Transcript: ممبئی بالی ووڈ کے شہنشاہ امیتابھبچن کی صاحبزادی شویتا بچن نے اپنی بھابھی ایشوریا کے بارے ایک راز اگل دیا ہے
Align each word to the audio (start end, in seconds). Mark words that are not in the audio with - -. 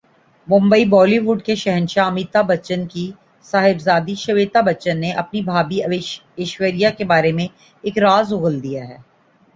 ممبئی 0.47 0.85
بالی 0.93 1.17
ووڈ 1.19 1.39
کے 1.43 1.55
شہنشاہ 1.55 2.07
امیتابھبچن 2.07 2.81
کی 2.93 3.05
صاحبزادی 3.45 4.15
شویتا 4.15 4.61
بچن 4.61 4.95
نے 5.01 5.11
اپنی 5.23 5.41
بھابھی 5.43 5.77
ایشوریا 6.37 6.89
کے 6.97 7.05
بارے 7.11 7.31
ایک 7.83 7.97
راز 7.99 8.33
اگل 8.33 8.61
دیا 8.63 8.83
ہے 8.89 8.97